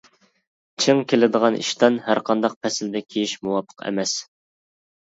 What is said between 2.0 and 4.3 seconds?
ھەرقانداق پەسىلدە كىيىش مۇۋاپىق ئەمەس.